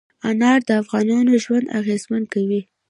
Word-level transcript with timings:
انار 0.29 0.59
د 0.67 0.69
افغانانو 0.81 1.31
ژوند 1.43 1.65
اغېزمن 1.79 2.23
کوي. 2.33 2.61